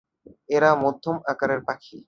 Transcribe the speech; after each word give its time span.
এরা 0.49 0.69
মধ্যম 0.83 1.15
আকারের 1.31 1.61
পাখি। 1.67 1.97